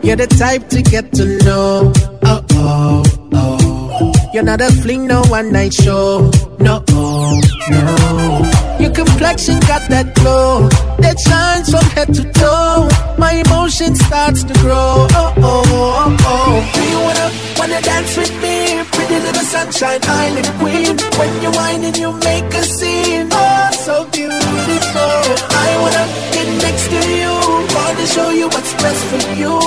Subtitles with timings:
[0.06, 1.92] You're the type to get to know.
[2.22, 3.02] Oh, oh,
[3.32, 4.12] oh.
[4.32, 6.30] You're not a fling, no one night show.
[6.60, 8.55] No, oh, no.
[8.86, 10.70] Your complexion got that glow
[11.02, 12.86] that shines from head to toe.
[13.18, 15.10] My emotion starts to grow.
[15.10, 16.30] Oh, oh, oh, oh.
[16.30, 16.54] oh.
[16.70, 18.86] Do you wanna, wanna dance with me?
[18.94, 20.94] Pretty little sunshine island queen.
[21.18, 23.26] When you whine and you make a scene.
[23.34, 25.18] Oh, so beautiful.
[25.50, 27.34] I wanna get next to you.
[27.74, 29.58] Wanna show you what's best for you.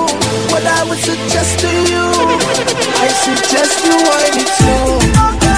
[0.48, 2.06] What I would suggest to you.
[3.04, 5.49] I suggest you whine it slow.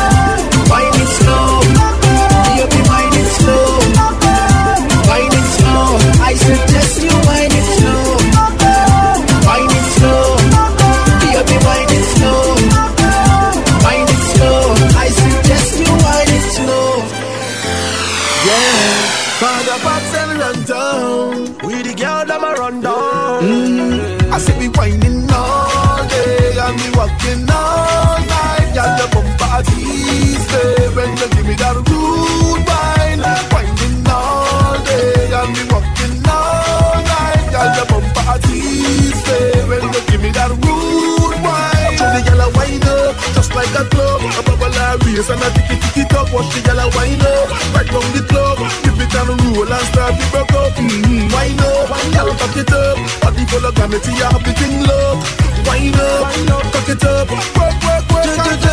[43.81, 44.21] A club.
[44.21, 46.31] A bubble a race and a ticky ticky talk.
[46.33, 48.57] Watch the girl a wine up, right round the club.
[48.85, 50.73] If it can roll and start to break up.
[50.77, 51.33] Mm-hmm.
[51.33, 52.97] Wine up, girl, cock it up.
[53.21, 55.19] Body full of gravity, you have the thing love.
[55.65, 57.29] Wine up, cock it up.
[57.57, 58.70] Work, work, work.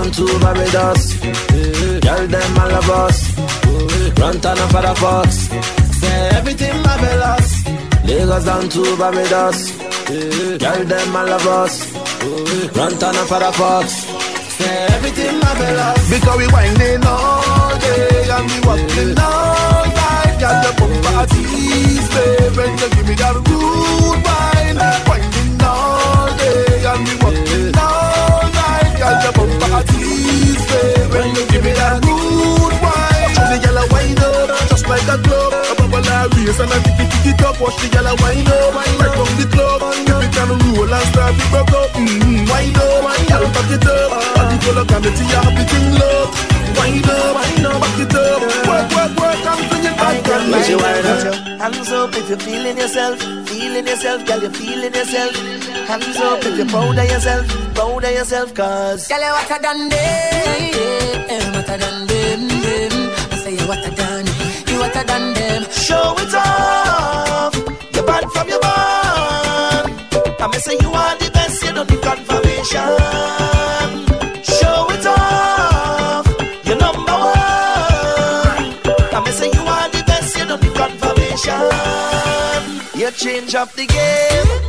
[0.00, 1.02] Down to Barbados.
[2.00, 3.18] Girl, them all of us.
[4.18, 5.28] Run up for the fox.
[6.00, 7.48] Say everything marvelous.
[8.06, 9.58] Lagos down to Barbados.
[10.62, 11.74] Girl, them all of us.
[12.76, 13.86] Run up for the fox.
[14.56, 16.10] Say everything marvelous.
[16.10, 20.36] Because we whining all day and we walking all night.
[20.40, 22.10] Got the bumper tease,
[22.82, 25.19] you give me that rude wine.
[31.10, 33.34] When you give me that rude wine.
[33.34, 35.50] Show the girl a wine up, just like a club.
[35.50, 37.58] A bubble a race and a ticky ticky top.
[37.58, 39.82] Watch the girl a wine up, right from the club.
[40.06, 41.90] If it can roll and start to break up.
[41.98, 42.46] Mm-hmm.
[42.46, 43.02] Wine up,
[43.50, 44.10] back it up.
[44.38, 46.30] Body full of gravity, you have the love.
[46.78, 48.40] Wind up, wind up, back it up.
[48.70, 49.38] Work, work, work,
[49.68, 50.22] bring it back.
[50.22, 51.74] and you wind wind up.
[51.74, 53.18] Hands up if you're feeling yourself,
[53.50, 55.59] feeling yourself, girl, you're feeling yourself.
[55.90, 59.88] Hands up if you're proud of yourself, proud of yourself, cause Girl, you hotter than
[59.88, 63.10] them, yeah, hotter than them, them.
[63.32, 64.24] I say you hotter than,
[64.70, 65.62] you hotter than them.
[65.72, 67.54] show it off.
[67.92, 69.90] You're bad from your bond.
[70.38, 72.90] I may say you are the best, you don't need confirmation.
[74.46, 76.26] Show it off.
[76.66, 78.70] You're number one.
[79.10, 81.66] I may say you are the best, you don't need confirmation.
[82.94, 84.59] You change up the game.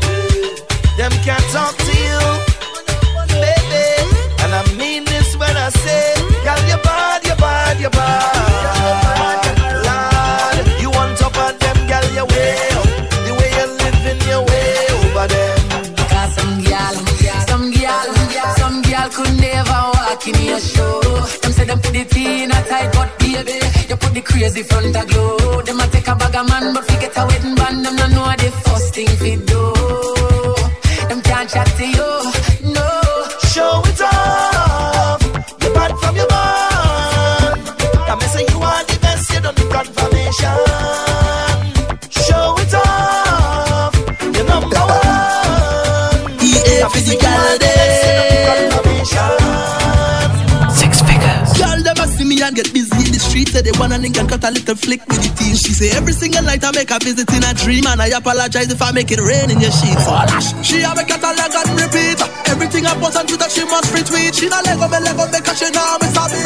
[1.01, 2.21] Them can't talk to you,
[3.41, 3.85] baby.
[4.43, 6.13] And I mean this when I say,
[6.45, 9.41] girl, you're bad, you're bad, you're bad.
[9.81, 10.91] Lord, you
[11.57, 12.53] them, girl, way.
[13.25, 13.73] The way you're
[14.29, 15.25] you're way over
[16.37, 16.61] some
[17.49, 17.73] some
[18.57, 21.01] some could never walk in your show.
[21.41, 23.57] Them say them put in a tight, but baby,
[23.89, 25.63] you put the crazy front a glow.
[25.63, 27.85] Them a take a bag of man, but forget a wedding band.
[27.85, 29.50] Them no know the first thing fi
[53.61, 55.55] say they wanna link and cut a little flick with the team.
[55.55, 58.71] She say every single night I make a visit in a dream, and I apologize
[58.71, 60.05] if I make it rain in your sheets.
[60.09, 60.25] Oh,
[60.61, 62.19] she have a catalog and repeat.
[62.49, 64.33] Everything I post on Twitter, she must retweet.
[64.33, 66.37] She not lego me lego me cause she know me sabi.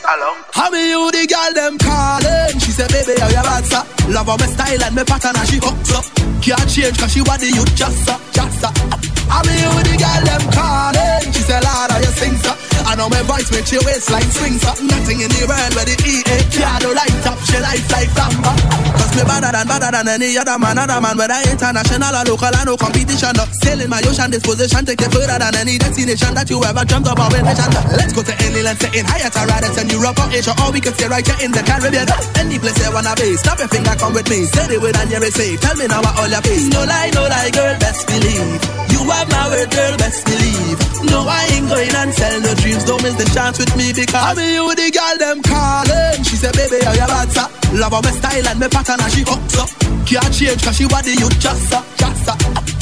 [0.00, 0.30] Hello.
[0.52, 2.58] How me you the girl them calling?
[2.58, 3.84] She say baby how you sir?
[4.10, 6.04] Love how me style and me pattern and she hooks up.
[6.40, 8.89] Can't change cause she want the youth just up, just up.
[9.30, 11.32] How me you the girl them calling?
[11.32, 12.54] She say Lord how you sing sir?
[12.90, 15.94] I know my voice makes your waistline swing so Nothing in the world where the
[15.94, 18.50] EA can't do light up She life like lamba
[18.98, 22.50] Cause me better than, better than any other man Other man whether international or local
[22.50, 23.30] I no competition.
[23.38, 23.46] No.
[23.62, 27.14] Sailing my ocean disposition Take it further than any destination That you ever dreamt or
[27.14, 27.74] envisioned.
[27.94, 30.82] Let's go to any land Say in higher rather than Europe or Asia Or we
[30.82, 32.10] could stay right here in the Caribbean.
[32.42, 34.50] Any place you wanna be Stop your finger come with me.
[34.50, 37.14] Say the word and you're safe Tell me now what all your face No lie,
[37.14, 40.78] no lie girl, best believe You have my word girl, best believe
[41.10, 44.14] No I ain't going and sell no dreams don't miss the chance with me because
[44.14, 46.18] I mean you the girl them calling.
[46.24, 47.46] She said, baby, how you bad sir?
[47.78, 49.70] Love how my style and my pattern and she hooks up.
[50.06, 52.38] Can't change cause she body you just up, just up.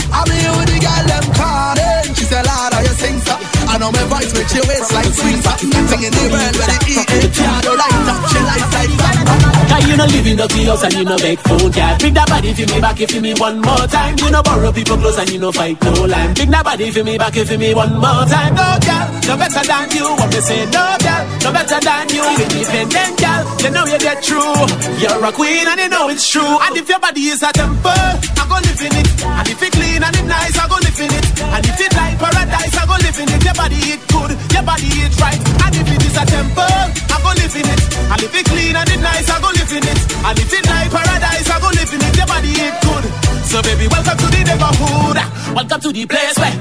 [0.08, 2.06] I mean you the girl them calling.
[2.16, 3.38] She said, Lord, how you sing sir?
[3.68, 5.56] I know my voice makes your waist like swing sir.
[5.68, 7.30] Nothing in the world where the eat it.
[7.36, 9.57] Can't do like that, she like like that.
[9.68, 12.28] Cause you know live in the house and you know make phone cat Bring that
[12.28, 14.14] body for me back if you me one more time.
[14.18, 16.34] You know borrow people close and you know fight no line.
[16.34, 18.54] Bring that body for me back if you me one more time.
[18.54, 20.06] No girl, no better than you.
[20.18, 22.24] What me say no girl, no better than you.
[22.24, 24.54] Independent girl, you know you get true.
[25.02, 26.54] You're a queen and you know it's true.
[26.64, 29.08] And if your body is a temple, I go live in it.
[29.24, 31.26] And if it clean and it nice, I go live in it.
[31.44, 33.40] And if it like paradise, I go live in it.
[33.44, 35.40] Your body it good, your body it right.
[35.66, 36.82] And if it is a temple,
[37.12, 37.80] I go live in it.
[38.08, 40.00] And if it clean and it nice, I go live in it.
[40.24, 42.16] And if it like paradise, I go live in it.
[42.16, 43.04] Your body it good.
[43.48, 45.18] So baby, welcome to the neighborhood.
[45.56, 46.54] Welcome to the place where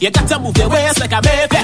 [0.00, 1.60] you got to move your waist like a baby.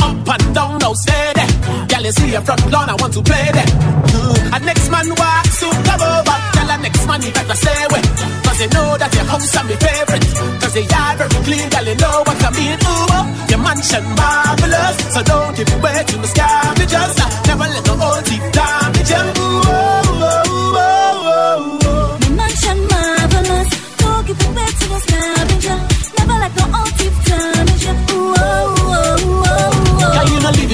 [0.00, 1.50] Up and down, now stay there.
[1.88, 3.70] Girl, you see your front lawn, I want to play there.
[3.70, 4.54] Mm.
[4.56, 6.36] And next man walk, soon come over.
[6.56, 8.02] Tell the next man you better stay away.
[8.44, 10.26] Cause they know that your house are my favorite.
[10.60, 12.78] Cause they are very clean, girl, you know what I mean.
[12.80, 13.22] Ooh,
[13.52, 14.96] your mansion marvelous.
[15.14, 17.14] So don't give it way to the scavengers.
[17.46, 18.48] Never let no old teeth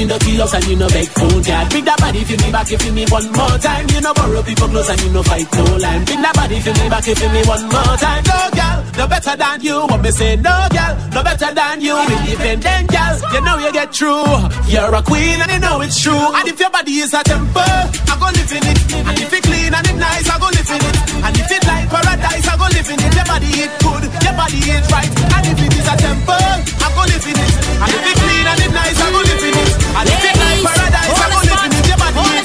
[0.05, 2.69] live the house and you know beg phone card Bring that body for me back
[2.71, 3.87] if you me one more time.
[3.89, 6.05] You know borrow people close and you know fight no line.
[6.05, 8.23] Bring that body for me back if you me one more time.
[8.29, 9.77] No girl, no better than you.
[9.89, 11.97] What me say no girl, no better than you.
[11.97, 14.27] Independent girl, you know you get through
[14.69, 16.13] You're a queen and you know it's true.
[16.37, 18.79] And if your body is a temple, I go live in it.
[19.01, 20.97] And if it clean and it nice, I go live in it.
[21.25, 23.13] And if it like paradise, I go live in it.
[23.17, 25.13] Your body is good, your body is right.
[25.41, 26.53] And if it is a temple,
[26.85, 27.55] I go live in it.
[27.81, 30.37] And if it clean and it nice, I go live in it And if it
[30.37, 32.45] like paradise, I go live in Your body good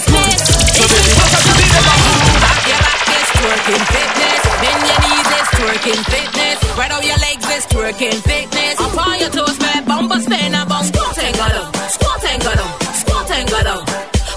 [0.72, 4.40] So baby, welcome to the neighborhood Back your back is twerking fitness.
[4.62, 6.58] Bend your knees is twerking fitness.
[7.02, 8.80] Out your legs is twerking fitness.
[8.80, 10.86] Up on your toes, man, bumper spin and bump.
[10.86, 13.86] Squat and go down, squat and go down, squat and go down.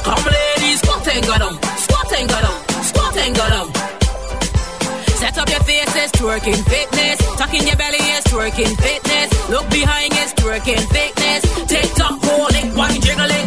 [0.03, 3.64] Come ladies, squat and go down, squat and go down, squat and go down.
[6.05, 7.37] Faces, twerking fitness.
[7.37, 9.49] Tuck in your belly is twerking fitness.
[9.49, 11.43] Look behind is twerking fitness.
[11.67, 13.47] Take top, hold it, one jiggle it.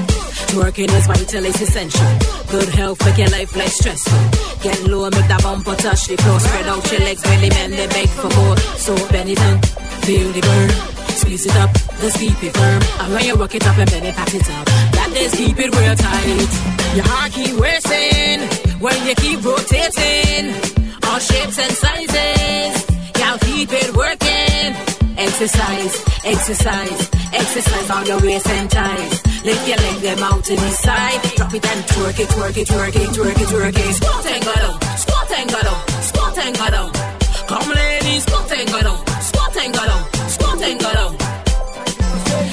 [0.50, 2.08] Twerking is vital, it's essential.
[2.50, 4.64] Good health, make your life less stressful.
[4.64, 6.40] Get low, make that bumper touch the floor.
[6.40, 8.58] Spread out your legs, really men, they beg for more.
[8.78, 9.62] So bend it down,
[10.02, 10.70] feel the burn.
[11.18, 12.82] Squeeze it up, just keep it firm.
[13.06, 14.66] And when you rock it up and then it pack it up,
[14.98, 16.52] that is keep it real tight.
[16.96, 18.42] Your heart keep racing
[18.80, 20.77] when you keep rotating.
[21.18, 22.76] All shapes and sizes,
[23.18, 24.70] y'all keep it working.
[25.18, 29.26] Exercise, exercise, exercise on your waist and thighs.
[29.44, 31.20] Lift your leg them out to the side.
[31.36, 33.94] Drop it and twerk it, twerk it, twerk it, twerk it, twerk it.
[33.98, 36.92] Squat and go down, squat and go down, squat and go down.
[37.50, 41.18] Come ladies, squat and go down, squat and go down, squat and go down.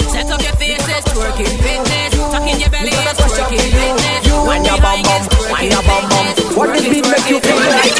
[0.08, 2.12] Set up your faces, twerking fitness.
[2.32, 4.24] Tuck in your belly, twerking fitness.
[4.48, 6.13] Wind your bum bum, wind your bum bum.
[6.64, 7.92] What does it make you feel like?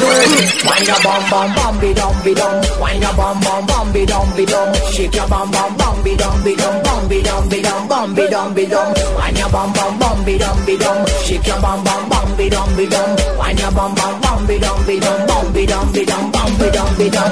[0.65, 2.55] Wind your bum bum, bum be dum be dum.
[2.81, 4.73] Wind your bum bum, bum be dum be dum.
[4.89, 8.15] Shake your bum bum, bum be dum be dum, bum be dum be dum, bum
[8.15, 8.89] be dum be dum.
[9.21, 11.05] Wind your bum bum, bum be dum be dum.
[11.25, 13.09] Shake your bum bum, bum be dum be dum.
[13.37, 16.51] Wind your bum bum, bum be dum be dum, bum be dum be dum, bum
[16.57, 17.31] be dum be dum.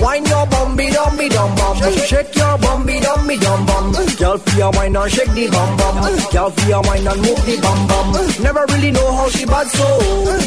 [0.00, 1.76] Wind your bum be dum be dum bum.
[2.10, 3.92] Shake your bumby dumby dum bum.
[4.18, 5.96] Girl, feel wine and shake the bum bum.
[6.32, 8.06] Girl, feel wine and move the bum bum.
[8.42, 9.88] Never really know how she bad so.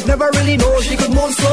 [0.06, 1.52] Never really know she could move so.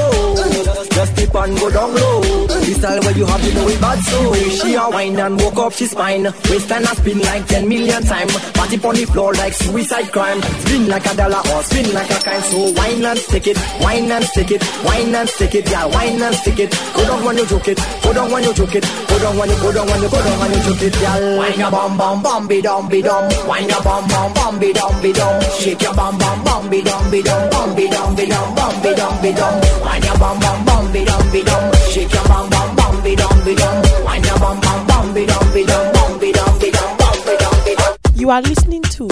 [0.96, 2.22] Just tip and go down low.
[2.48, 4.34] The style where you have, you know it bad so.
[4.60, 6.24] She a wine and woke up she spine.
[6.24, 8.28] Waist and a spin like ten million time.
[8.54, 10.42] Party on the floor like suicide crime.
[10.64, 12.44] Spin like a dollar or spin like a kind.
[12.44, 16.22] So wine and stick it, wine and stick it, wine and stick it, yeah, wine
[16.22, 16.72] and stick it.
[16.96, 19.50] Go down when you joke it, go down when you joke it, go down when
[19.50, 21.38] you go down when you go down when you joke it, yeah.
[21.38, 24.74] Wine your bum bum bum be dum be dum, wine your bum bum bum be
[24.74, 28.16] dum be dum, shake your bum bum bum be dum be dum, bum be dum
[28.16, 31.44] be dum, bum be dum be dum, wine your bum bum bum be dum be
[31.44, 35.14] dum, shake your bum bum bum be dum be dum, wine your bum bum bum
[35.14, 37.96] be dum be dum, bum be dum be dum, bum be dum be dum.
[38.16, 39.08] You are listening to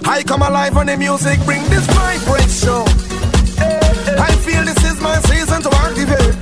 [0.04, 2.84] I come alive when the music bring this vibration.
[4.18, 6.36] I feel this is my season to activate.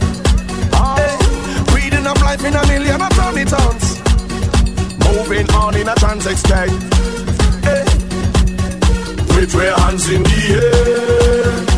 [0.74, 3.98] Ah, Breathing up life in a million of tiny tons.
[5.06, 6.70] Moving on in a trance state.
[9.36, 11.69] With your hands in the air,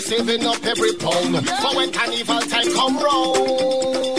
[0.00, 4.17] saving up every pound for when carnival time come round.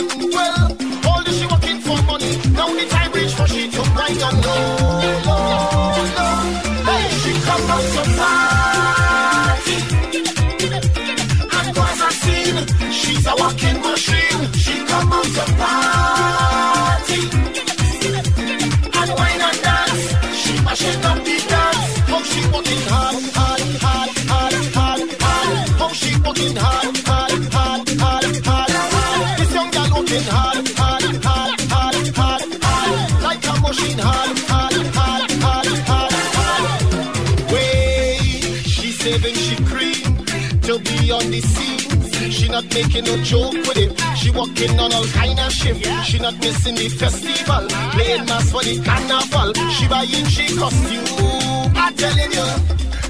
[42.82, 43.92] Making no joke with it.
[44.18, 45.86] She working on all kind of shift.
[46.06, 47.64] She not missing the festival.
[47.96, 49.50] Playing mass for the carnival.
[49.76, 51.76] She buying she costume.
[51.76, 52.50] I'm telling you.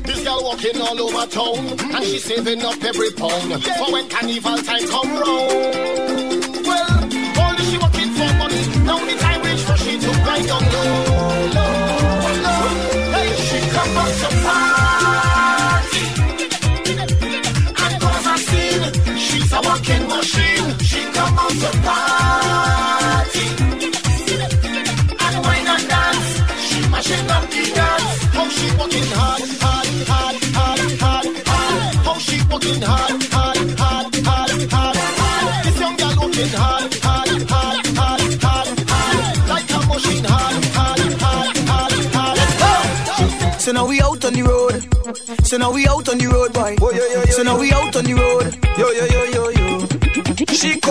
[0.08, 1.62] This girl walking all over town
[1.96, 6.66] and she saving up every pound for when carnival time come round.
[6.68, 6.94] Well,
[7.42, 8.62] all she working for money.
[8.88, 12.09] Now the time reach for she to grind low, low, low.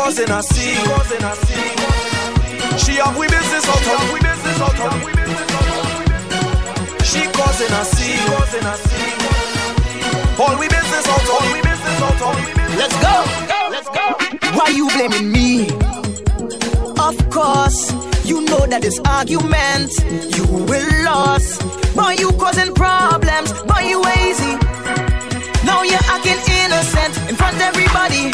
[0.09, 0.73] cause in a sea.
[2.79, 4.95] She have we business out of we business out of
[7.05, 8.17] She cause in a sea.
[10.41, 12.37] All we business out all we business out of
[12.81, 13.15] Let's go.
[13.75, 14.07] Let's go.
[14.57, 15.69] Why you blaming me?
[16.99, 17.93] Of course,
[18.25, 19.93] you know that this argument
[20.37, 21.59] you will lose.
[21.95, 23.53] Boy, you causing problems.
[23.65, 24.57] Boy, you lazy.
[25.67, 28.33] Now you're acting innocent in front of everybody.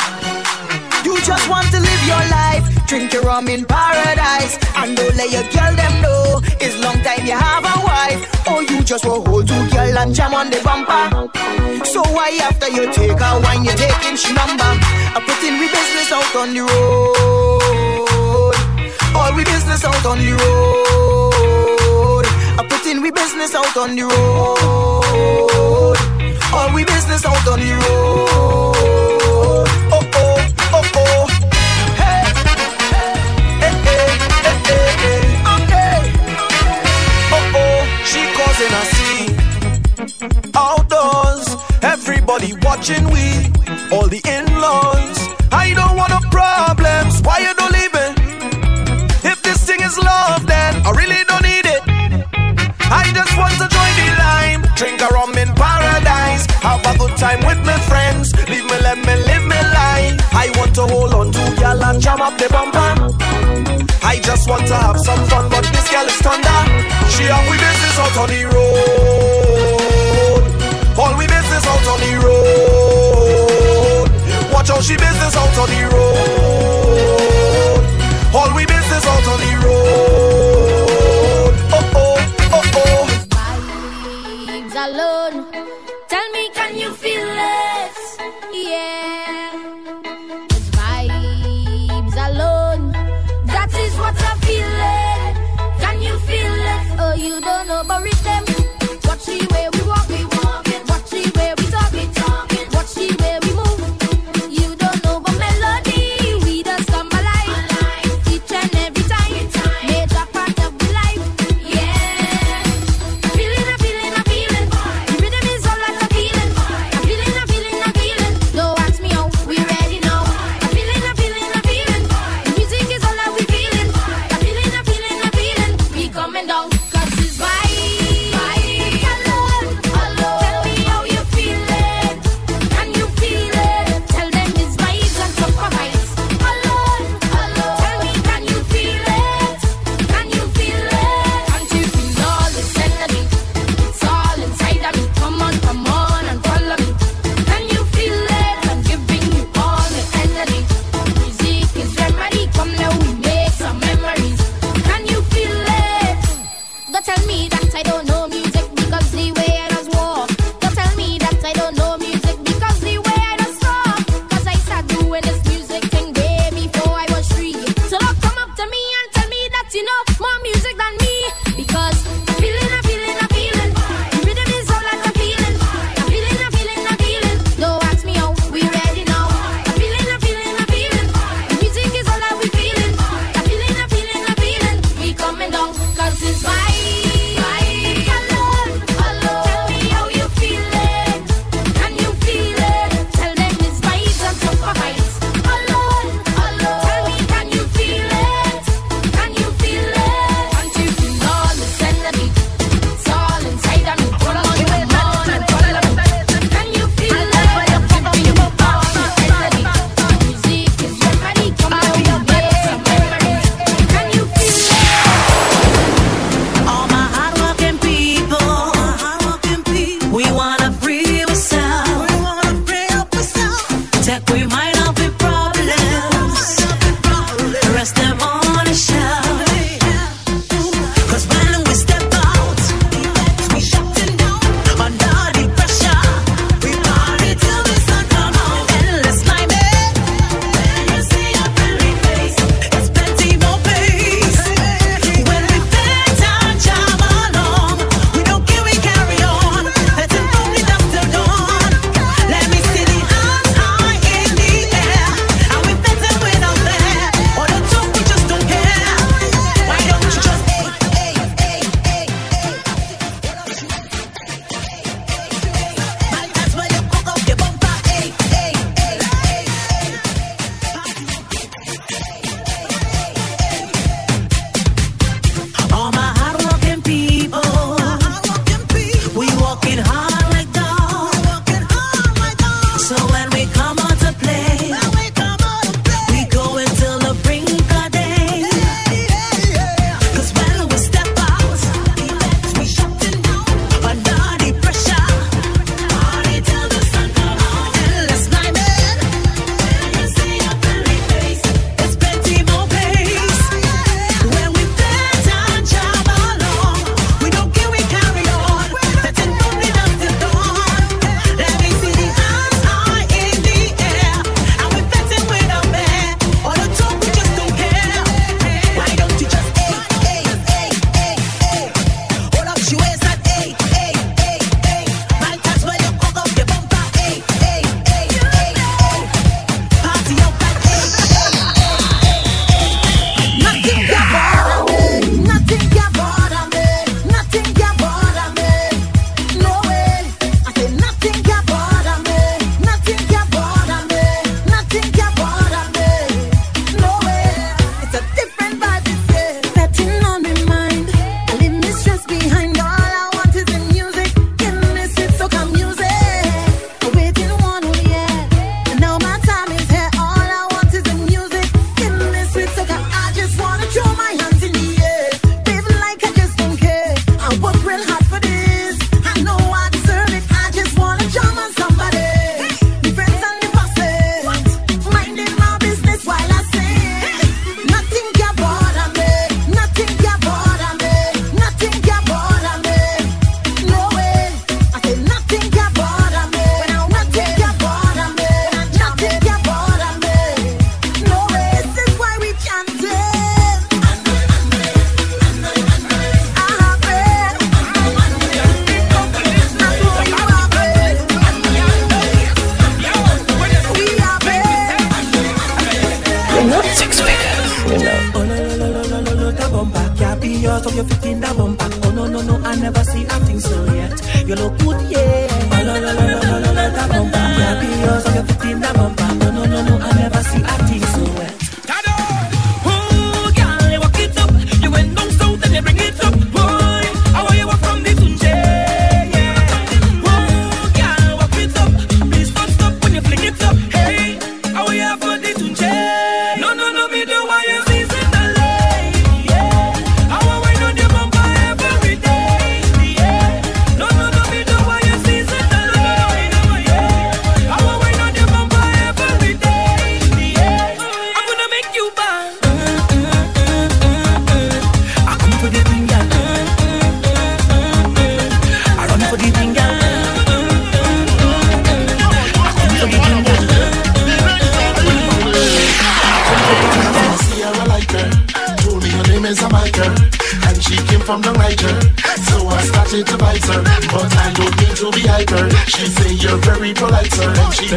[1.04, 5.30] You just want to live your life, drink your rum in paradise, and don't let
[5.30, 8.20] your girl them know it's long time you have a wife.
[8.48, 11.28] Or you just will hold two girl and jam on the bumper.
[11.84, 14.64] So why after you take a wine, you taking she number?
[14.64, 18.54] I put in we business out on the road.
[19.14, 22.26] All we business out on the road.
[22.58, 25.96] I put in we business out on the road.
[26.52, 27.93] All we business out on the road.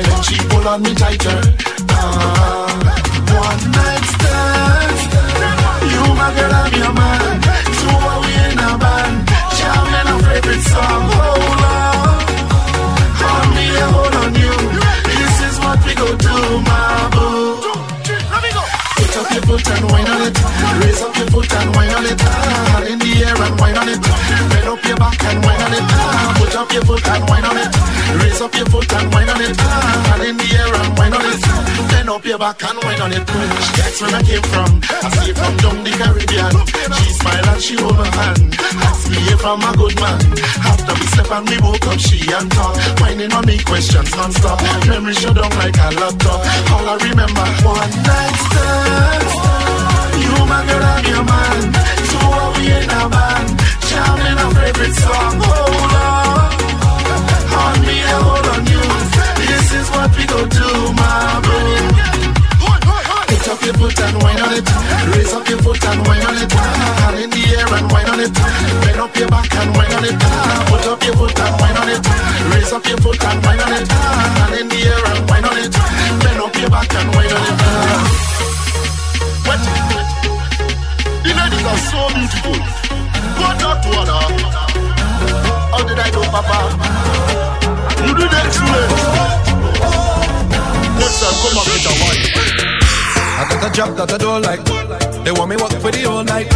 [0.08, 1.40] Then she pull on me tighter.
[1.90, 2.68] Ah,
[3.44, 5.00] one night stand.
[5.92, 7.34] You my girl, I'm your man.
[7.78, 9.16] Two we in a band,
[9.58, 11.17] jamming our favorite song.
[19.58, 20.38] Foot and wine on it.
[20.82, 22.22] Raise up your foot and wine on it.
[22.22, 24.02] Ah, in the air and wine on it.
[24.50, 25.84] Bend up your back and wine on it.
[25.84, 27.72] Ah, put up your foot and wine on it.
[28.22, 29.58] Raise up your foot and wine on it.
[29.60, 31.42] Ah, in the air and wine on it.
[31.90, 33.26] Bend up your back and wine on it.
[33.26, 34.82] That's where I came from.
[34.90, 36.54] I see from down the Caribbean.
[36.98, 38.56] She smile and she hold my hand.
[38.86, 40.22] Ask me if I'm a good man.
[40.70, 42.76] After we slept and we woke up, she and talk.
[43.02, 44.62] Whining on me questions non-stop.
[44.88, 46.40] Memory shut down like a laptop.
[46.72, 49.47] All I remember, one night stand.
[50.48, 51.76] You my girl, I'm your man.
[52.56, 53.50] We in a band.
[54.40, 55.36] Our favorite song.
[55.44, 56.56] Oh, hold on.
[57.52, 58.80] On me, hold on you.
[59.44, 61.44] This is what we do, my
[63.48, 64.68] up your foot and on it.
[65.16, 66.52] Raise up your foot and on it.
[67.24, 68.34] In the air and on it.
[68.84, 70.20] Bend up your back and on it.
[70.68, 72.04] Put up your foot and on it.
[72.54, 73.88] Raise up your foot and on it.
[74.60, 75.72] In the air and on it.
[76.24, 78.28] Bend up your back and on it.
[79.48, 79.97] What?
[81.58, 82.54] Ladies are so beautiful.
[83.42, 84.10] One after one.
[84.10, 84.30] ah.
[85.74, 86.58] How did I do, Papa?
[88.06, 88.92] You did excellent.
[91.02, 92.26] Next time, come up with a wife.
[93.40, 94.64] I got a job that I don't like.
[95.26, 96.50] They want me work for the whole night.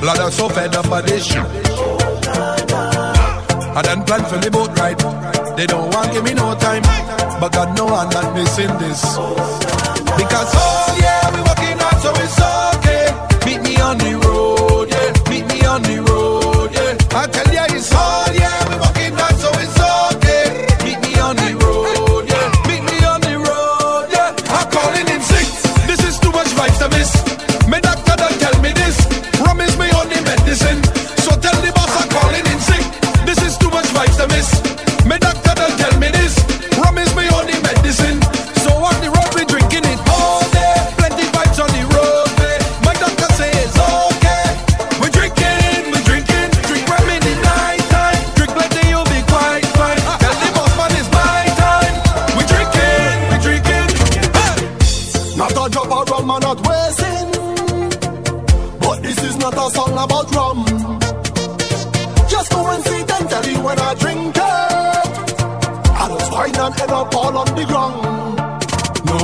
[0.00, 1.46] Blood, I'm so fed up of this shit.
[3.74, 4.98] I done plan for the boat ride.
[5.56, 6.82] They don't want give me no time.
[7.40, 9.00] But God know I'm not missing this.
[10.20, 12.38] Because oh yeah, we working hard so it's
[12.76, 13.08] okay.
[13.46, 14.11] Meet me on the
[55.54, 57.30] Not a drop of rum and not wasting.
[58.80, 60.64] But this is not a song about rum.
[62.28, 66.80] Just go and see them tell you when I drink it, I just wine and
[66.80, 68.02] end up all on the ground.
[69.06, 69.16] No,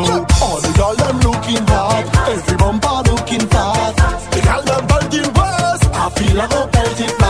[0.45, 3.95] all the girl them looking hot, every bumper looking fat.
[4.31, 7.28] The girl them belting worse, I feel like a belting flat.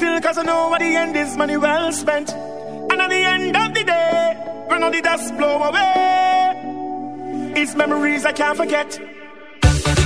[0.00, 2.30] still cause I know what the end is, money well spent.
[2.32, 4.34] And at the end of the day,
[4.66, 8.98] when all the dust blow away, it's memories I can't forget.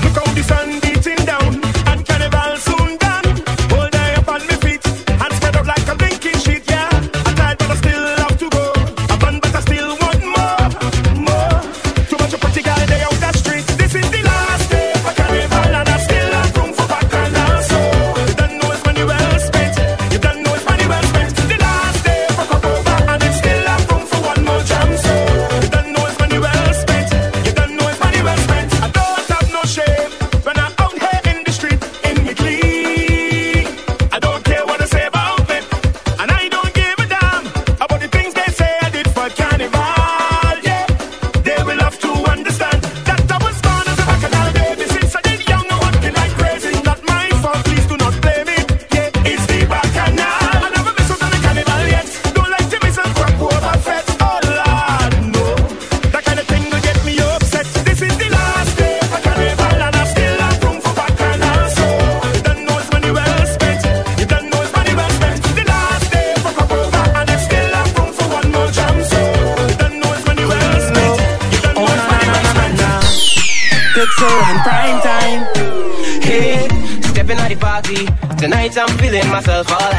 [0.05, 1.74] Look how the sun beating down.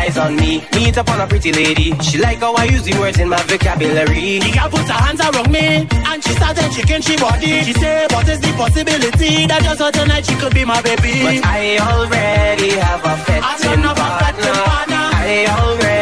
[0.06, 0.64] eyes on me.
[0.74, 1.94] Meet up on a pretty lady.
[2.00, 4.40] She like how I use the words in my vocabulary.
[4.40, 7.64] The girl put her hands around me and she started shaking she body.
[7.64, 11.42] She said, What is the possibility that just for tonight she could be my baby?
[11.42, 14.54] But I already have a fetching partner.
[14.70, 15.06] partner.
[15.26, 15.95] I already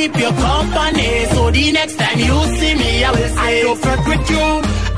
[0.00, 1.10] keep your company.
[1.32, 4.46] So the next time you see me, I will say, I don't fuck with you.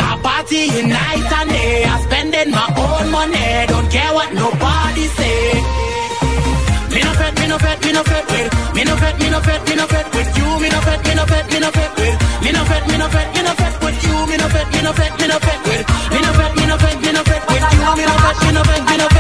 [0.07, 1.85] I party in night and day.
[1.91, 3.49] I'm spending my own money.
[3.73, 5.39] Don't care what nobody say.
[6.95, 8.51] Me no fed, me no fed, me no fed with.
[8.77, 10.49] Me no fed, me no fed, me no fed with you.
[10.63, 12.17] Me no fed, me no fed, me no fed with.
[12.45, 14.17] Me no fed, me no fed, me no fed with you.
[14.31, 15.85] Me no fed, me no fed, me no fed with.
[16.13, 17.83] Me no fed, me no fed, me no fed with you.
[17.99, 19.12] Me no fed, me no fed, me no fed.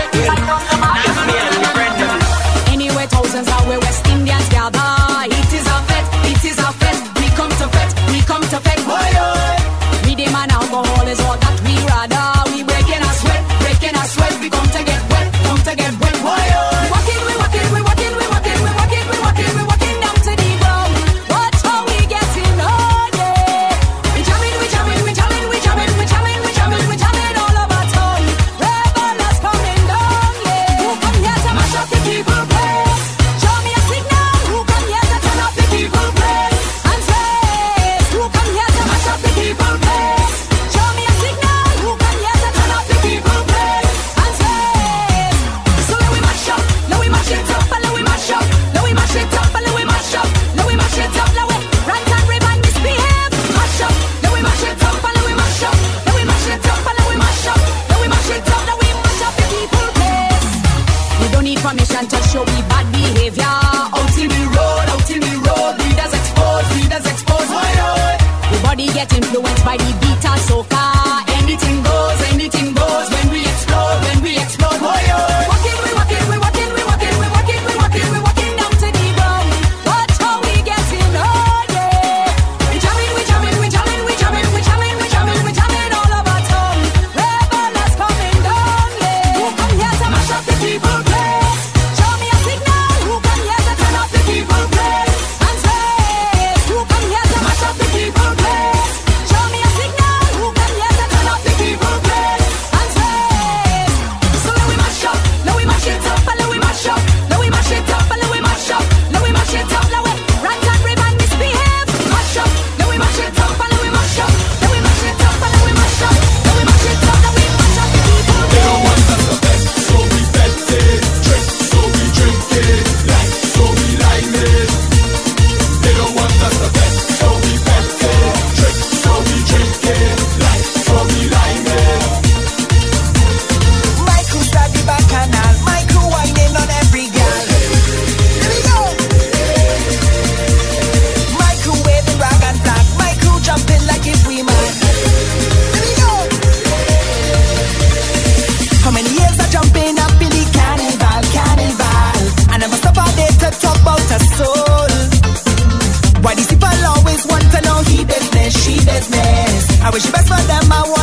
[160.68, 161.01] my one.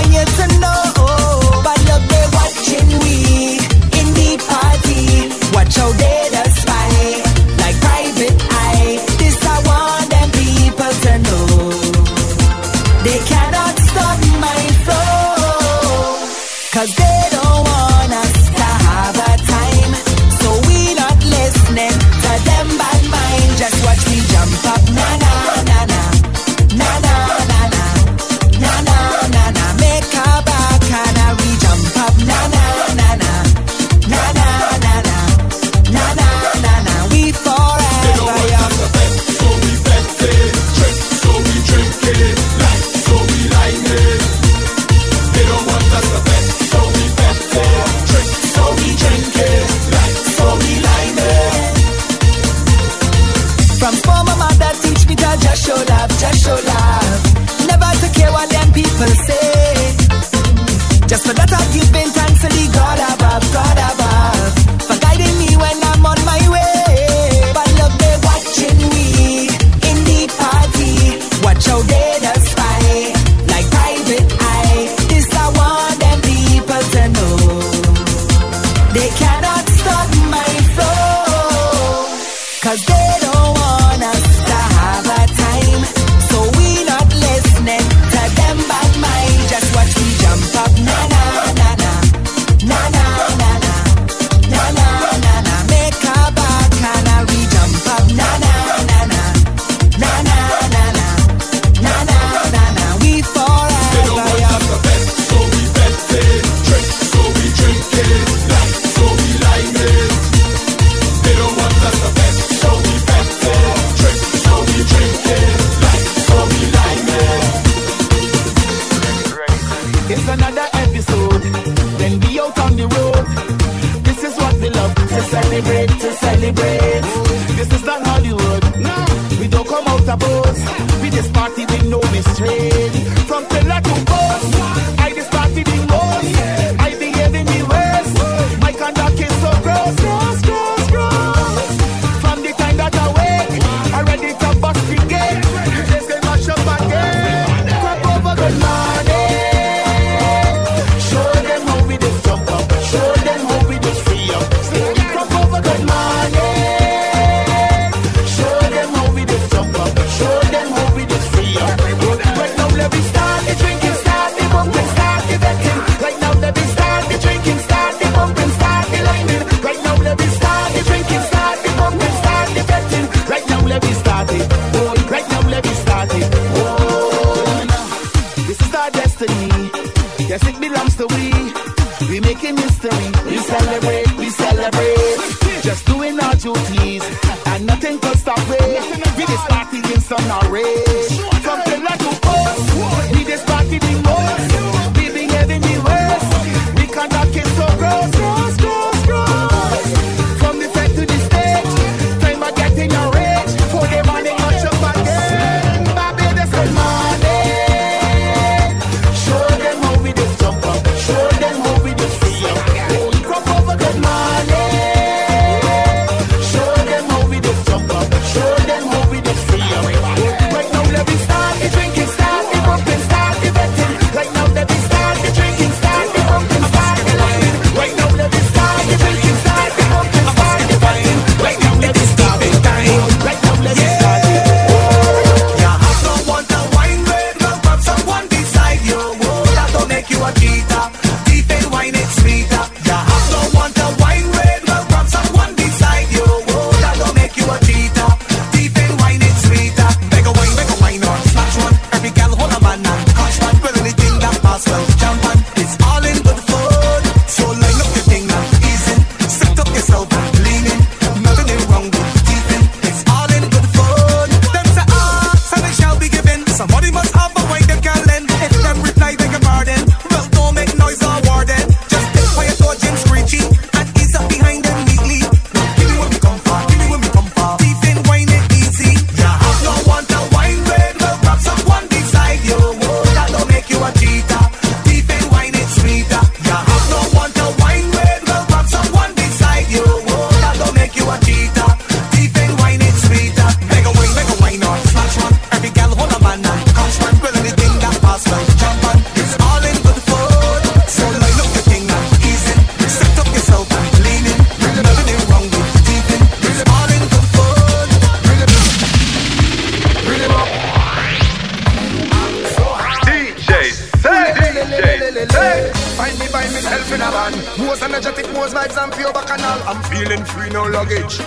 [318.60, 319.60] Vibes and pure bacchanal.
[319.68, 321.20] I'm feeling free, no luggage.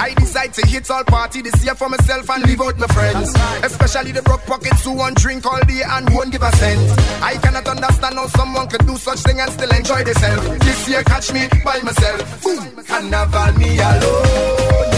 [0.00, 3.34] I decide to hit all party this year for myself and leave out my friends.
[3.62, 6.80] Especially the broke pockets who won't drink all day and won't give a cent.
[7.22, 10.48] I cannot understand how someone could do such thing and still enjoy themselves.
[10.60, 12.42] This year catch me by myself.
[12.42, 14.90] Boom, carnival me alone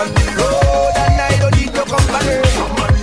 [0.00, 2.95] on the road and I don't need no company.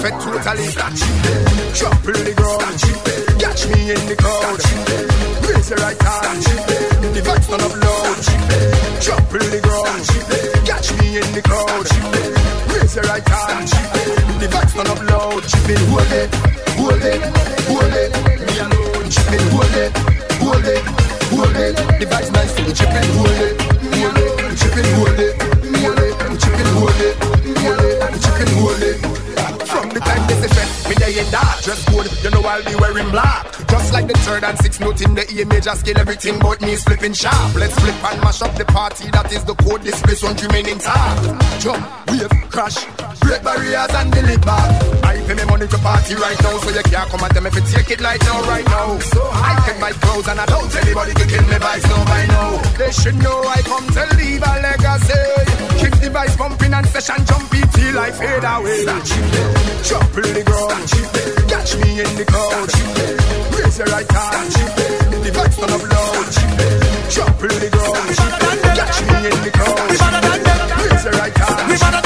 [0.00, 0.68] The fit totally.
[1.74, 2.80] Trample the ground.
[3.40, 4.60] Catch me in the crowd.
[5.48, 6.44] Raise your right hand.
[7.14, 8.20] The vibes turn up loud.
[9.00, 10.04] Trample the ground.
[10.66, 11.86] Catch me in the crowd.
[12.74, 13.68] Raise your right hand.
[14.40, 15.44] The vibes turn up loud.
[15.90, 16.30] Hold it,
[16.76, 17.22] hold it,
[17.68, 18.10] hold it.
[18.46, 19.10] Me alone.
[19.50, 19.92] Hold it,
[20.40, 20.84] hold it,
[21.30, 21.76] hold it.
[22.00, 23.59] The vibes nice, we chipping, hold it,
[32.60, 33.39] I'll be wearing black
[34.00, 36.84] like the third and sixth note in the E major scale Everything but me is
[36.84, 37.54] flipping sharp.
[37.54, 40.68] Let's flip and mash up the party That is the code, this place won't remain
[40.68, 41.60] intact.
[41.60, 42.78] Jump, wave, crash
[43.20, 44.10] Break barriers and
[44.44, 44.68] back
[45.04, 47.56] I pay me money to party right now So you can't come tell me if
[47.56, 48.98] you take it like now, right now.
[48.98, 52.22] So I can buy clothes and I don't anybody can kill me vibes no by
[52.26, 52.48] now.
[52.80, 55.24] They should know I come to leave a legacy.
[55.80, 58.84] Keep the vibes pumping and session jumpy till I fade away.
[59.84, 60.88] Trample the ground.
[61.48, 63.39] Catch me in the crowd
[63.80, 64.52] Your right hand
[65.24, 66.32] The vibes turn up loud
[67.08, 67.96] Trample the ground.
[68.76, 69.88] Catch me in the crowd
[70.90, 71.99] Raise your right hand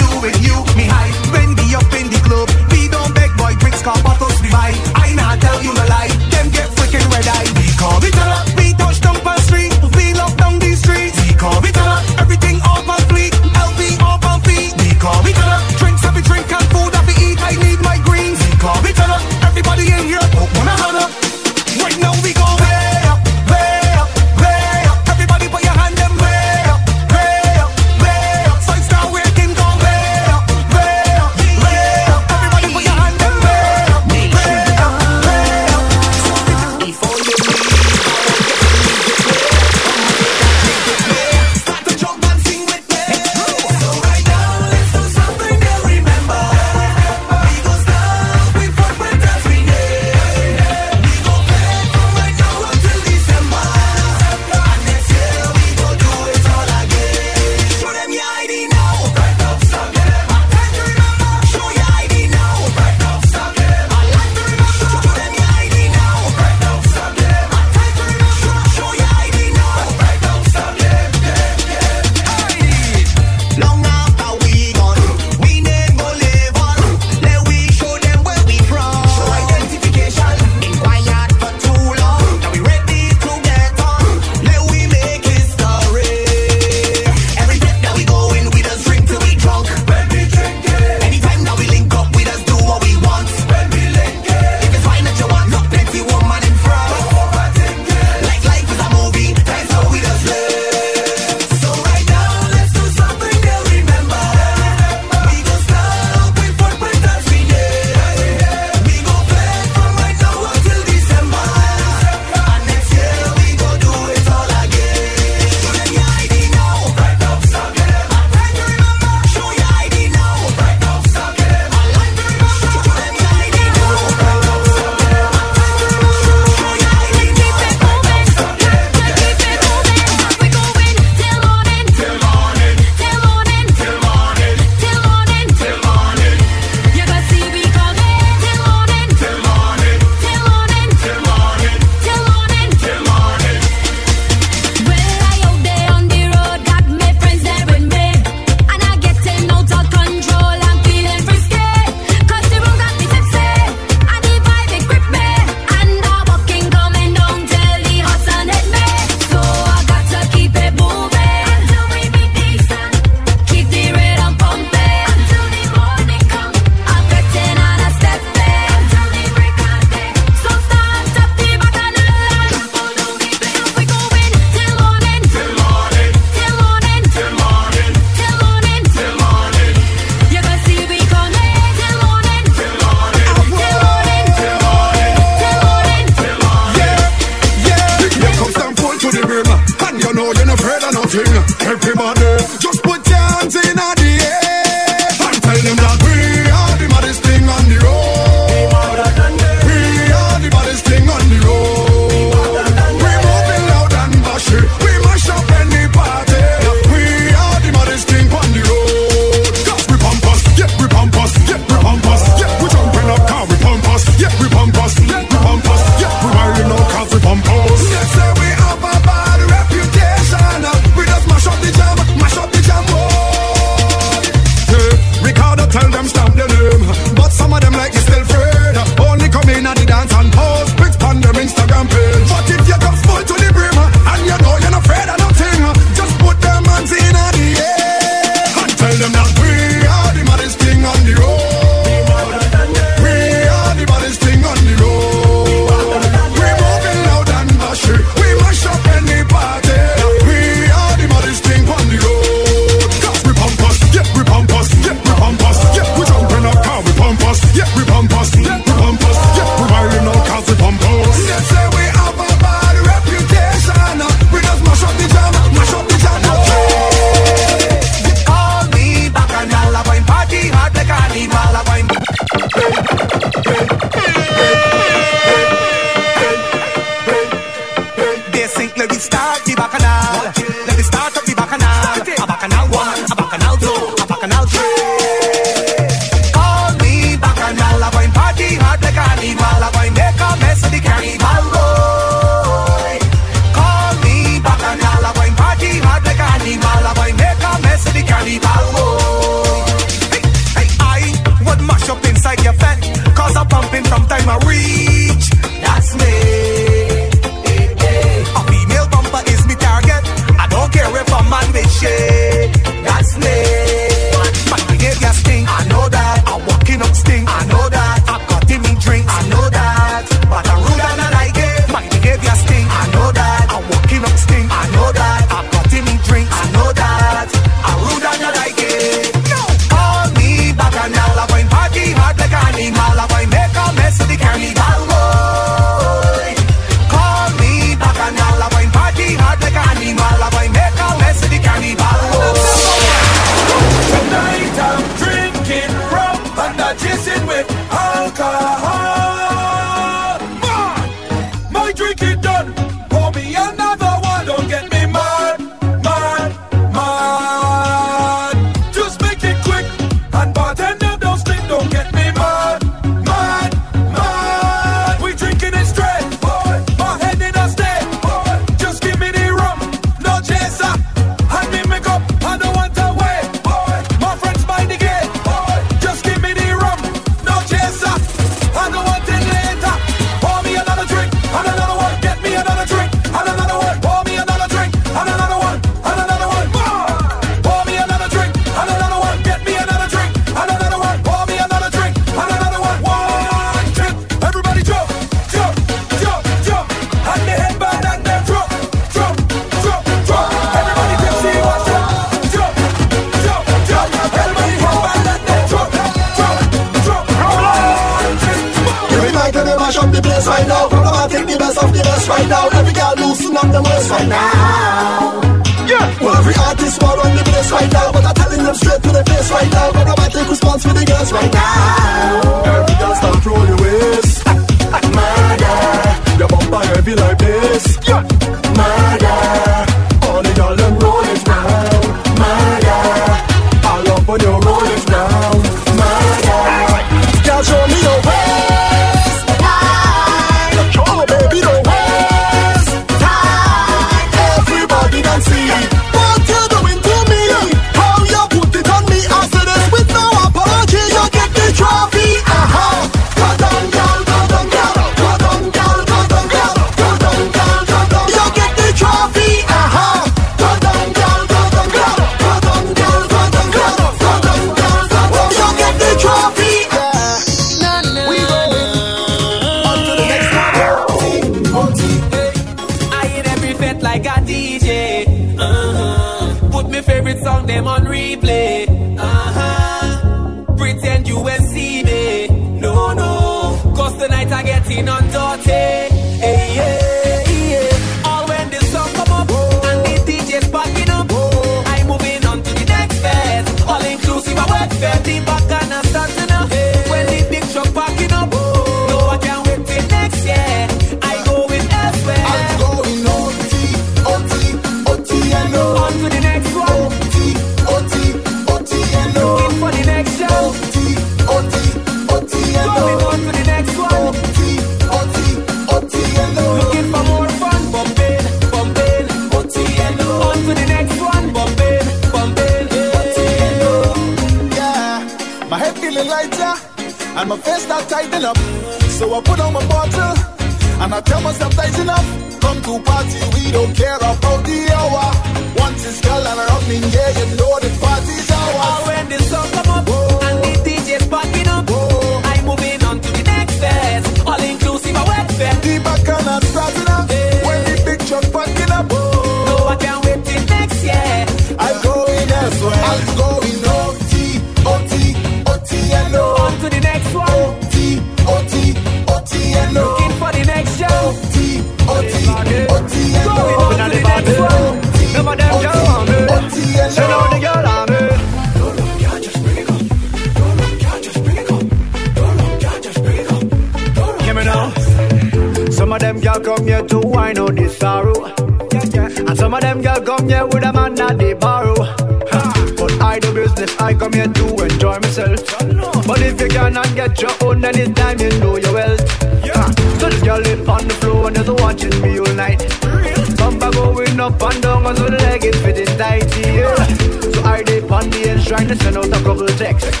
[598.48, 600.00] trying to send out a couple texts.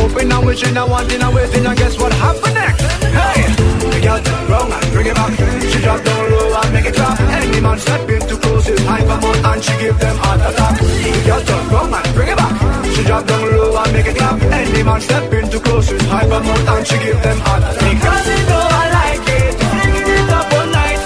[0.00, 2.80] Hoping and wishing and wanting and waiting and guess what happened next?
[3.12, 3.44] Hey,
[3.92, 5.32] the girl turned wrong and bring it back.
[5.68, 7.20] She dropped down low and make it clap.
[7.20, 10.80] Any man step in too close is hype about and she give them heart attack.
[10.80, 12.54] The girl turned wrong and bring it back.
[12.94, 14.42] She dropped down low and make it clap.
[14.42, 17.84] Any man step in too close is hype about and she give them heart attack.
[17.84, 21.00] Because they know I like it, bringing it up all night.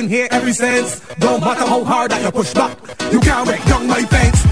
[0.00, 1.00] been here ever since.
[1.18, 2.78] Don't matter how hard I can push back,
[3.12, 4.49] you can't wreck young my fence.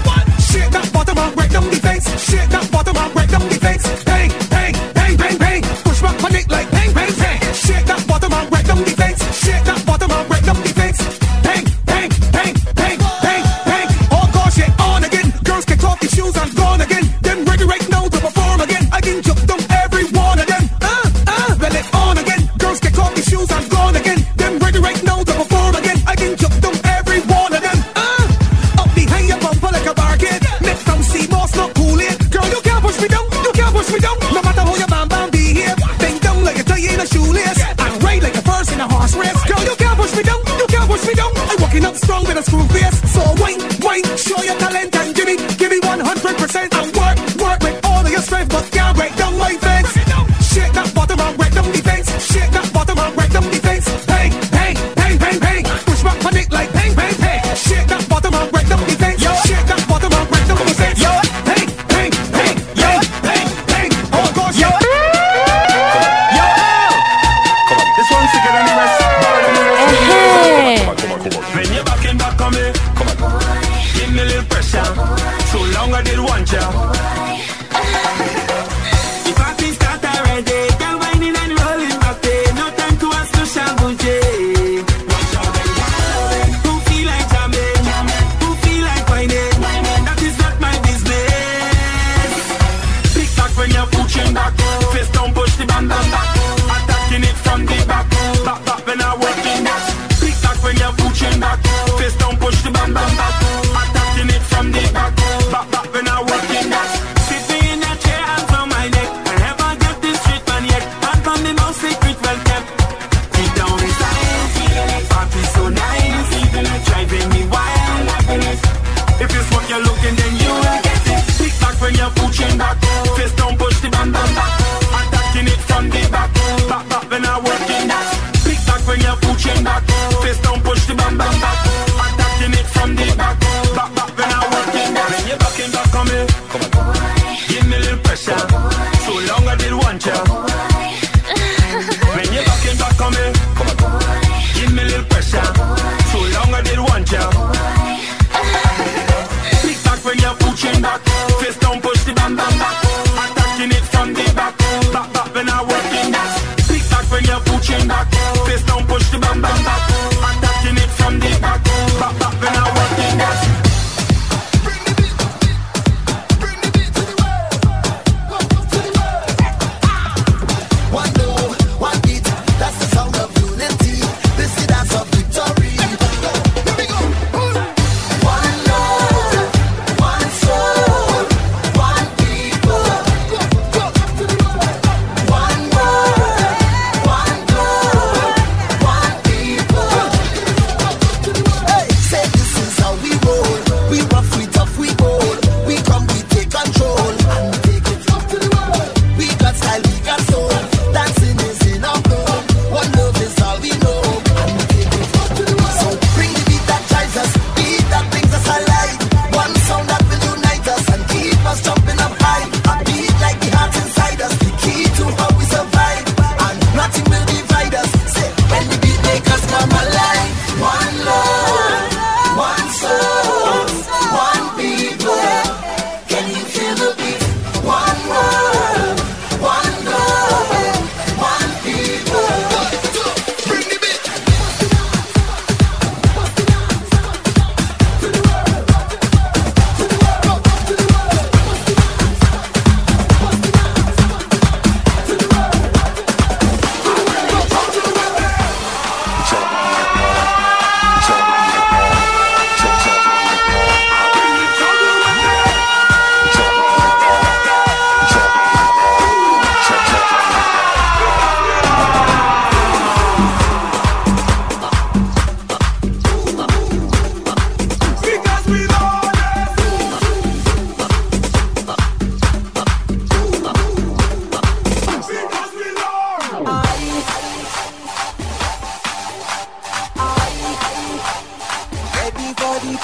[282.69, 282.79] keep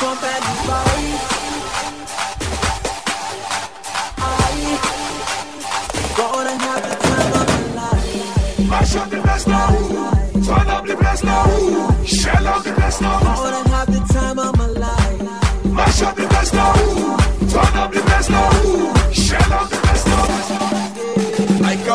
[0.66, 1.22] fight.
[4.18, 4.60] I
[6.18, 8.70] gonna have the time of my life.
[8.70, 9.68] Mash up the now.
[10.48, 12.04] Turn up the best now.
[12.04, 14.05] Shell out the best now.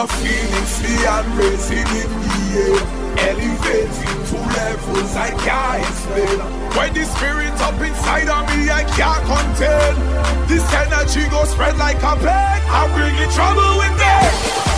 [0.00, 2.80] A phoenix, me and raising in the air.
[3.28, 6.38] Elevating to levels I can't explain.
[6.72, 10.48] When the spirit up inside of me, I can't contain.
[10.48, 12.62] This energy go spread like a plague.
[12.70, 14.69] I'm bringing trouble with me.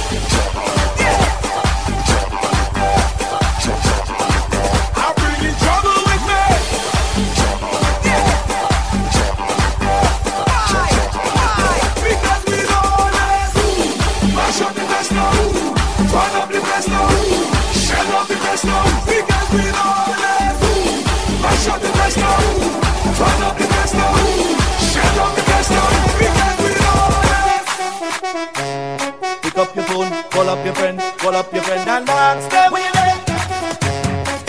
[31.33, 32.45] Call up your friend and dance.
[32.45, 33.09] Stay with you.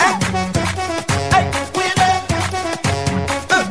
[0.02, 0.14] Hey,
[1.32, 1.46] hey,
[1.76, 2.12] with you.
[3.50, 3.64] Uh.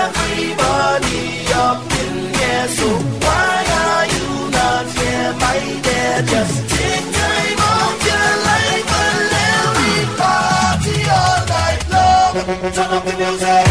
[0.00, 1.20] Everybody
[1.64, 2.88] up in here, so
[3.24, 4.28] why are you
[4.58, 6.16] not here, my dear?
[6.32, 7.60] Just take time
[8.08, 12.32] your life and let me party all night long.
[12.76, 13.67] Turn up the music.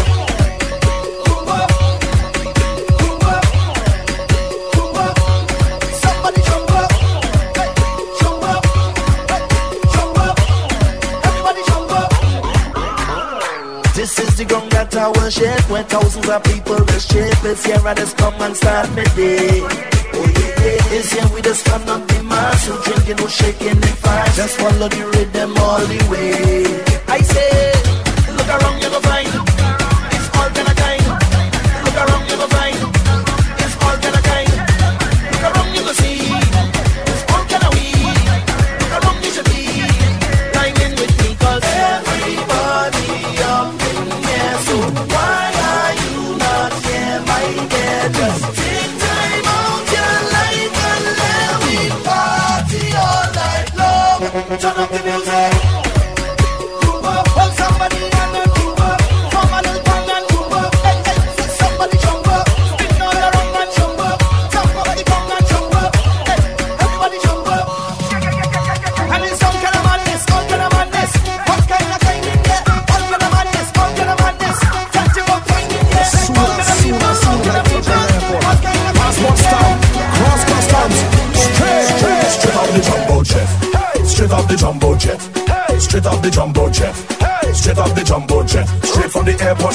[15.08, 17.42] I worship, where thousands of people will shape.
[17.44, 19.60] It's here I just come and start my day.
[19.62, 20.96] Oh yeah.
[20.96, 24.36] It's here we just turn up the mass, no drinking, no shaking and fast.
[24.36, 26.64] Just follow the rhythm all the way.
[27.08, 27.72] I say,
[28.36, 28.82] look around,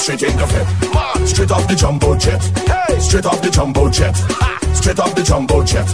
[0.03, 0.67] straight in the fit.
[1.25, 2.41] Straight off the jumbo jet.
[2.99, 4.13] Straight off the jumbo jet.
[4.75, 5.88] Straight off the jumbo jet.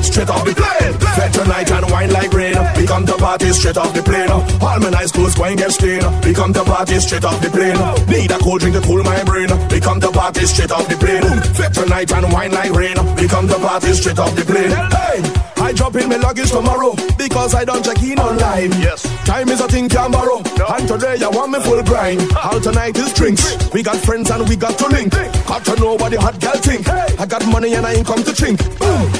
[0.00, 0.94] Straight off the plane.
[1.12, 2.56] Fed tonight and wine like rain.
[2.76, 4.30] We come to party straight off the plane.
[4.30, 6.08] All my nice clothes going get stained.
[6.24, 7.76] We come to party straight off the plane.
[8.08, 9.50] Need a cold drink to cool my brain.
[9.68, 11.28] We come to party straight off the plane.
[11.52, 12.96] Fed tonight and wine like rain.
[13.16, 14.72] We come to party straight off the plane.
[14.72, 18.72] Hey, I drop in my luggage tomorrow because I don't check in online.
[18.82, 20.42] Yes, time is a thing can borrow.
[20.58, 20.66] No.
[20.66, 22.20] And today I want me full grind.
[22.42, 23.72] All tonight is drinks.
[23.72, 25.12] We got friends and we got to link.
[25.12, 26.88] Got to know what the hot girl think.
[26.88, 28.58] I got money and I ain't come to drink.
[28.80, 29.12] Boom.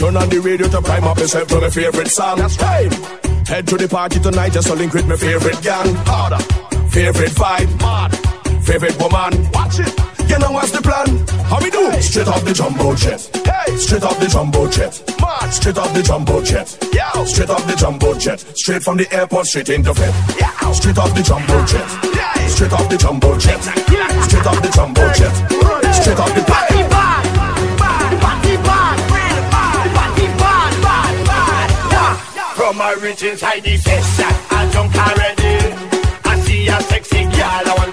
[0.00, 2.38] Turn on the radio to prime up yourself to my favorite song.
[2.38, 2.90] That's right.
[3.46, 5.94] Head to the party tonight just to link with my favorite gang.
[6.06, 6.42] Harder.
[6.88, 7.78] Favorite vibe.
[7.78, 8.64] Mad.
[8.64, 9.52] Favorite woman.
[9.52, 10.09] Watch it.
[10.30, 11.26] You know what's the plan?
[11.50, 11.90] How we do?
[12.00, 13.18] Straight off the jumbo jet.
[13.42, 13.74] Hey.
[13.76, 14.94] Straight off the jumbo jet.
[15.20, 15.50] Mad.
[15.50, 16.78] Straight off the jumbo jet.
[16.94, 17.24] Yeah.
[17.24, 18.38] Straight off the jumbo jet.
[18.54, 20.14] Straight from the airport, straight into bed.
[20.38, 20.70] Yeah.
[20.70, 21.82] Straight off the jumbo jet.
[22.14, 22.46] Yeah.
[22.46, 23.60] Straight off the jumbo jet.
[23.60, 25.34] Straight off the jumbo jet.
[25.98, 26.80] Straight off the party.
[32.54, 35.42] From my inside the session, I jump already.
[35.42, 36.20] Eh?
[36.24, 37.89] I see a sexy girl, I want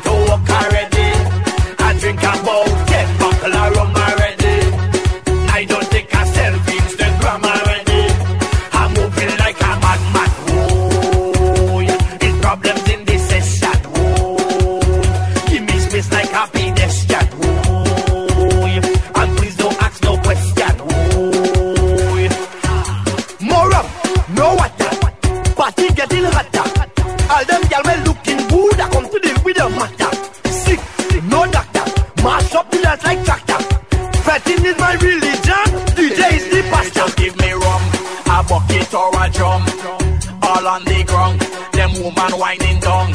[38.98, 39.64] or a drum.
[40.41, 41.40] All on the ground.
[41.78, 43.11] Them woman whining down.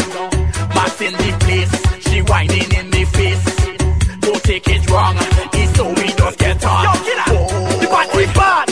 [0.74, 1.74] Mass in the place.
[2.06, 3.44] She whining in the face.
[4.20, 5.16] Don't take it wrong.
[5.60, 6.84] It's so we just get on.
[6.84, 6.92] Yo,
[7.28, 7.78] oh.
[7.80, 8.66] The party bad.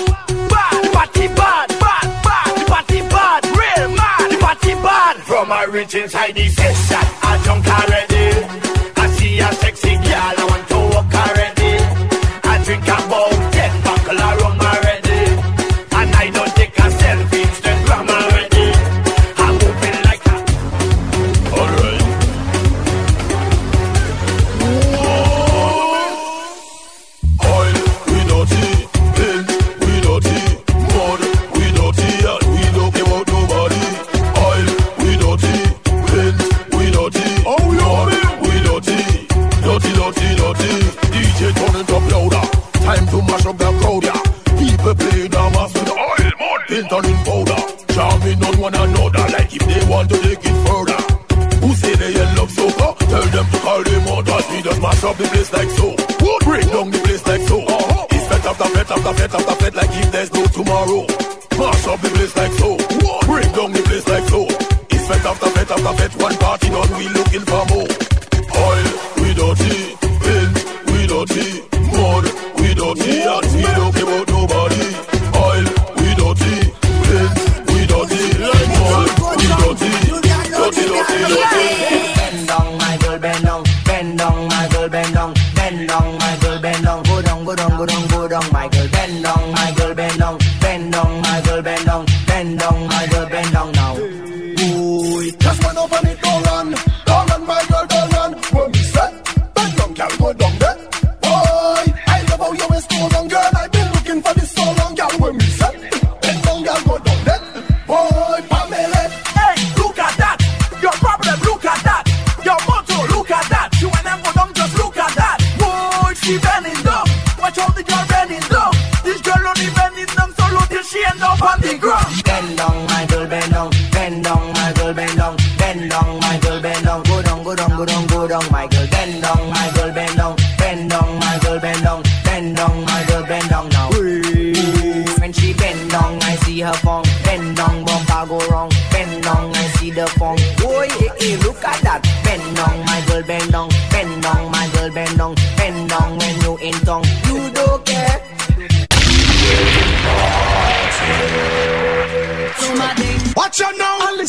[0.53, 0.73] Bad.
[0.85, 1.69] The party bad.
[1.85, 2.07] Bad.
[2.27, 2.51] Bad.
[2.59, 3.41] The party bad.
[3.59, 4.31] Real mad.
[4.31, 5.16] The party bad.
[5.31, 8.10] From a rich inside the session, I jump already.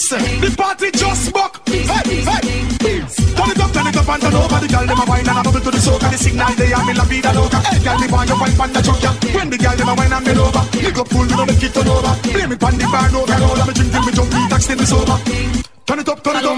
[0.10, 0.42] And listen.
[0.42, 1.62] The party just buck.
[1.68, 3.02] Hey, hey.
[3.36, 4.60] Turn it up, turn it up and turn over.
[4.60, 6.08] The girl them a wine and a bubble to the soca.
[6.10, 7.60] The signal they am in la vida loca.
[7.70, 9.14] Hey, girl, me want you wine pon the truck, yeah.
[9.36, 11.64] When the girl them a wine and bend over, lick up full, you know make
[11.64, 12.14] it turn over.
[12.32, 14.66] Blame it pon the bar, no girl, all me drink till me jump, me tax
[14.66, 15.18] till me sober.
[15.86, 16.58] Turn it up, turn it up.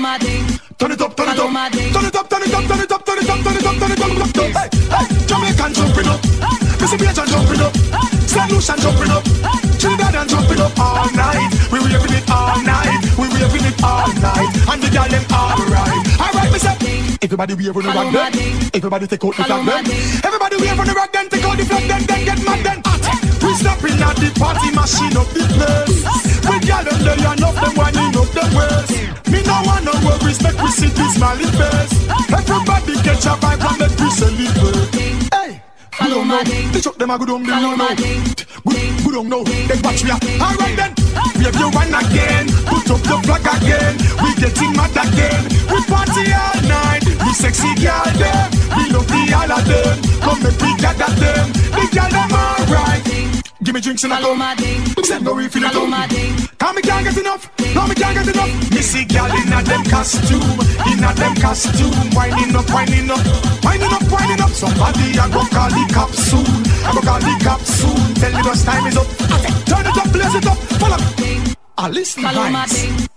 [0.78, 1.52] Turn it up, turn it up.
[1.52, 3.76] Turn it up, turn it up, turn it up, turn it up, turn it up,
[3.80, 4.54] turn it up, turn it up.
[4.54, 6.20] Hey, hey, Jamaican jumping up.
[6.80, 7.74] Missy Beach jumping up.
[8.28, 8.52] St.
[8.52, 9.24] Lucian jumping up.
[9.80, 11.54] Trinidad and jumping up all night.
[13.84, 14.52] All night.
[14.72, 16.04] And the girl them alright.
[16.20, 16.76] Alright, me say.
[17.22, 18.32] Everybody wave on the rock then.
[18.74, 19.84] Everybody take out the flag then.
[20.24, 21.30] Everybody wave on the rock then.
[21.30, 22.02] Take out the flag then.
[22.08, 22.80] Then get mad then.
[23.44, 26.04] We stepping at the party machine up the place.
[26.48, 28.92] We gal them there and up them winding up them waist.
[29.32, 30.62] Me no want no more respect.
[30.62, 31.94] We see this smiling face.
[32.32, 35.34] Everybody get your vibe and make we celebrate.
[35.34, 35.62] Hey.
[35.92, 37.96] Follow my The truck them a good on the you know.
[38.64, 39.44] Good, good on now.
[39.44, 40.12] Then watch me.
[40.12, 41.03] Alright then.
[41.44, 42.48] Wave your one again.
[42.68, 43.96] Put up your flag again.
[44.22, 45.44] We getting mad again.
[45.72, 47.04] We party all night.
[47.06, 48.50] We sexy girl them.
[48.76, 49.96] We love the all of them.
[50.22, 51.52] Come make we gather them.
[51.76, 53.33] The girl them alright.
[53.64, 55.04] Give me drinks and I come.
[55.06, 55.92] Send no refill at home.
[56.60, 57.50] Cause me can't get enough.
[57.74, 58.72] No, me can't get enough.
[58.72, 60.60] Me see girl in a them costume.
[60.92, 61.96] In a them costume.
[62.12, 63.24] Winding up, winding up.
[63.64, 64.50] Winding up, winding up.
[64.52, 66.46] Somebody a go call the cop soon.
[66.84, 68.14] I go call the cop soon.
[68.16, 69.08] Tell me this time is up.
[69.66, 70.58] Turn it up, blaze it up.
[70.84, 71.56] Follow me.
[71.78, 72.84] Ah, listen, Follow my guys.
[72.84, 73.08] thing.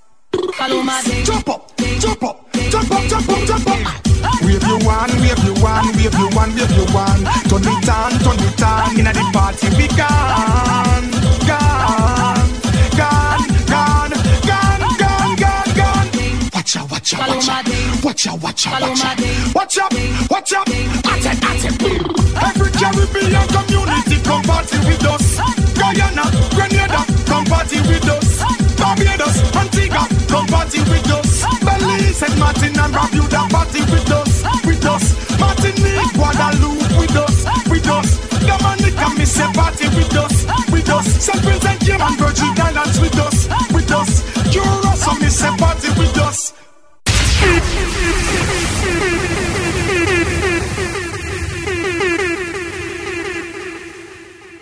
[0.54, 1.24] Follow my thing.
[1.24, 4.05] Jump up, jump up, jump up, jump up, jump up.
[4.42, 7.22] Wave you one, wave you one, wave you one, wave you one.
[7.48, 8.98] Turn it on, turn it on.
[8.98, 11.10] Inna the party we gone,
[11.46, 12.40] gone,
[12.96, 14.12] gone, gone,
[14.46, 16.08] gone, gone, gone, gone.
[16.54, 17.64] Watch out, watch out, watch out,
[18.02, 19.18] watch out, watch out, watch out,
[19.54, 19.92] watch out,
[20.30, 20.68] watch out.
[20.68, 21.74] At it, at it.
[22.36, 25.38] Every Caribbean community come party with us.
[25.78, 26.24] Guyana,
[26.54, 28.42] Grenada, come party with us.
[28.76, 30.06] Barbados, Antigua,
[30.36, 31.30] come party with us.
[31.64, 34.32] Belize and Martin and Barbuda party with us,
[34.66, 35.04] with us.
[35.40, 37.36] Martinique, Guadeloupe with us,
[37.70, 38.08] with us.
[38.46, 40.34] Dominica, me say party with us,
[40.70, 41.06] with us.
[41.24, 41.42] St.
[41.42, 43.38] Prince and Cayman, Virgin Islands with us,
[43.72, 44.10] with us.
[44.52, 46.52] Curacao, me say party with us.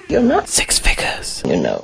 [0.08, 1.82] You're not six figures, you know.